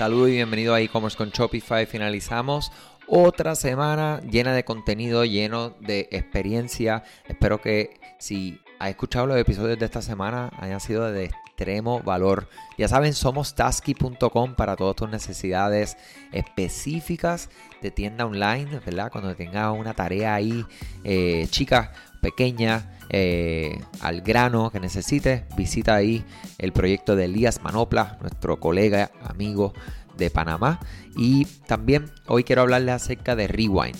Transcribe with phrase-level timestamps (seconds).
[0.00, 1.84] Saludos y bienvenido a e-commerce con Shopify.
[1.84, 2.72] Finalizamos
[3.06, 7.04] otra semana llena de contenido, lleno de experiencia.
[7.28, 12.48] Espero que si has escuchado los episodios de esta semana hayan sido de extremo valor.
[12.78, 15.98] Ya saben, somos tasky.com para todas tus necesidades
[16.32, 17.50] específicas
[17.82, 19.12] de tienda online, ¿verdad?
[19.12, 20.64] Cuando tengas una tarea ahí,
[21.04, 26.24] eh, chica, pequeña, eh, al grano que necesites, visita ahí
[26.58, 29.72] el proyecto de Elías Manopla, nuestro colega, amigo
[30.16, 30.80] de Panamá.
[31.16, 33.96] Y también hoy quiero hablarles acerca de Rewind,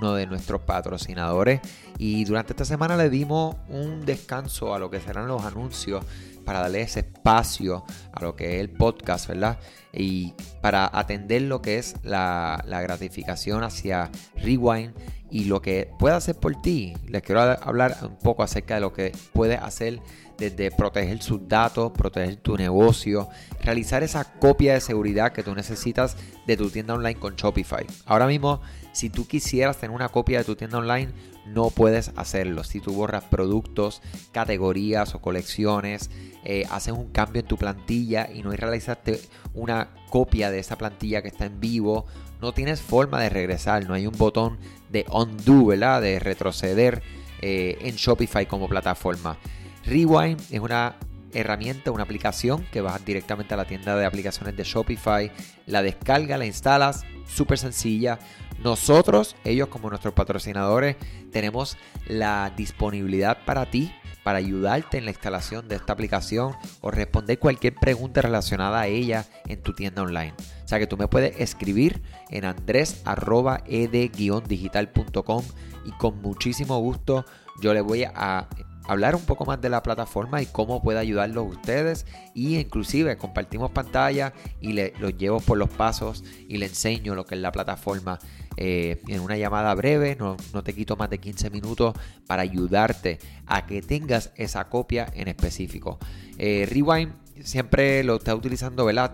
[0.00, 1.60] uno de nuestros patrocinadores.
[1.98, 6.04] Y durante esta semana le dimos un descanso a lo que serán los anuncios
[6.44, 9.58] para darle ese espacio a lo que es el podcast, ¿verdad?
[9.92, 14.92] Y para atender lo que es la, gratificación hacia Rewind
[15.30, 16.94] y lo que puede hacer por ti.
[17.06, 20.00] Les quiero hablar un poco acerca de lo que puede hacer
[20.38, 23.28] desde proteger sus datos, proteger tu negocio,
[23.62, 27.86] realizar esa copia de seguridad que tú necesitas de tu tienda online con Shopify.
[28.06, 28.62] Ahora mismo,
[28.92, 31.12] si tú quisieras tener una copia de tu tienda online,
[31.46, 32.64] no puedes hacerlo.
[32.64, 34.02] Si tú borras productos,
[34.32, 36.10] categorías o colecciones,
[36.44, 39.20] eh, haces un cambio en tu plantilla y no realizaste
[39.54, 42.06] una copia de esa plantilla que está en vivo,
[42.40, 44.58] no tienes forma de regresar, no hay un botón
[44.90, 46.00] de undo, ¿verdad?
[46.00, 47.02] De retroceder
[47.42, 49.38] eh, en Shopify como plataforma.
[49.84, 50.96] Rewind es una
[51.32, 55.30] herramienta, una aplicación que vas directamente a la tienda de aplicaciones de Shopify,
[55.66, 58.18] la descarga, la instalas, súper sencilla.
[58.62, 60.96] Nosotros, ellos como nuestros patrocinadores,
[61.30, 63.92] tenemos la disponibilidad para ti
[64.22, 69.24] para ayudarte en la instalación de esta aplicación o responder cualquier pregunta relacionada a ella
[69.46, 70.34] en tu tienda online.
[70.64, 75.44] O sea que tú me puedes escribir en andres.ed-digital.com
[75.86, 77.24] y con muchísimo gusto
[77.62, 78.48] yo le voy a
[78.86, 83.70] hablar un poco más de la plataforma y cómo puede ayudarlos ustedes y inclusive compartimos
[83.70, 87.52] pantalla y le, los llevo por los pasos y le enseño lo que es la
[87.52, 88.18] plataforma
[88.56, 91.94] eh, en una llamada breve, no, te quito más de 15 minutos
[92.26, 95.98] para ayudarte a que tengas esa copia en específico.
[96.36, 97.12] Eh, Rewind
[97.42, 99.12] siempre lo está utilizando, ¿verdad?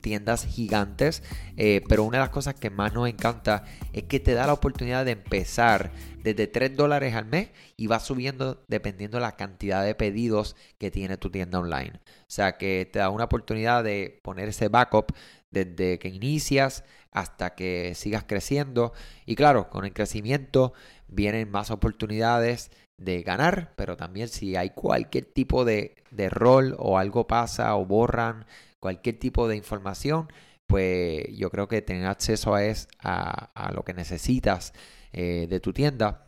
[0.00, 1.22] Tiendas gigantes,
[1.56, 4.52] eh, pero una de las cosas que más nos encanta es que te da la
[4.52, 9.84] oportunidad de empezar desde 3 dólares al mes y va subiendo dependiendo de la cantidad
[9.84, 11.92] de pedidos que tiene tu tienda online.
[12.04, 15.12] O sea que te da una oportunidad de poner ese backup
[15.50, 18.92] desde que inicias hasta que sigas creciendo.
[19.26, 20.72] Y claro, con el crecimiento
[21.08, 26.98] vienen más oportunidades de ganar, pero también si hay cualquier tipo de, de rol o
[26.98, 28.46] algo pasa o borran
[28.80, 30.28] cualquier tipo de información,
[30.66, 34.72] pues yo creo que tener acceso a, es, a, lo que necesitas
[35.12, 36.26] eh, de tu tienda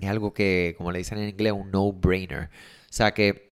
[0.00, 2.44] es algo que, como le dicen en inglés, un no-brainer.
[2.44, 3.50] O sea que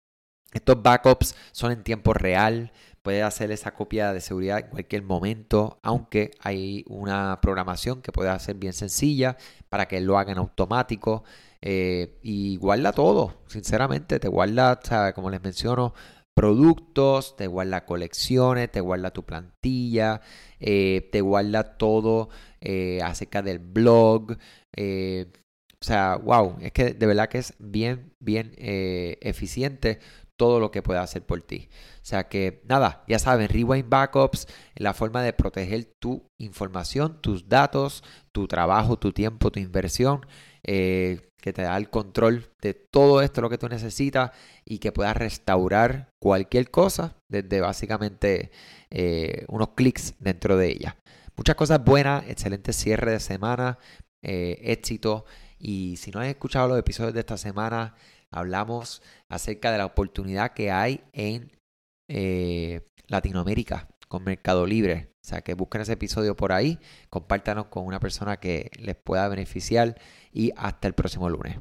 [0.53, 2.71] estos backups son en tiempo real,
[3.01, 8.29] puedes hacer esa copia de seguridad en cualquier momento, aunque hay una programación que puede
[8.29, 9.37] hacer bien sencilla
[9.69, 11.23] para que lo haga en automático.
[11.61, 14.79] Eh, y guarda todo, sinceramente, te guarda,
[15.13, 15.93] como les menciono,
[16.37, 20.21] productos, te guarda colecciones, te guarda tu plantilla,
[20.59, 22.29] eh, te guarda todo
[22.61, 24.37] eh, acerca del blog.
[24.75, 25.31] Eh,
[25.81, 29.97] o sea, wow, es que de verdad que es bien, bien eficiente
[30.35, 31.69] todo lo que puede hacer por ti.
[32.03, 37.49] O sea que nada, ya saben, Rewind Backups, la forma de proteger tu información, tus
[37.49, 40.23] datos, tu trabajo, tu tiempo, tu inversión
[40.67, 44.31] eh, que te da el control de todo esto, lo que tú necesitas
[44.65, 48.51] y que puedas restaurar cualquier cosa desde básicamente
[48.89, 50.97] eh, unos clics dentro de ella.
[51.35, 53.79] Muchas cosas buenas, excelente cierre de semana,
[54.21, 55.25] eh, éxito.
[55.57, 57.95] Y si no has escuchado los episodios de esta semana,
[58.29, 61.51] hablamos acerca de la oportunidad que hay en
[63.07, 65.13] Latinoamérica con Mercado Libre.
[65.21, 66.79] O sea, que busquen ese episodio por ahí,
[67.09, 69.95] compártanos con una persona que les pueda beneficiar
[70.31, 71.59] y hasta el próximo lunes.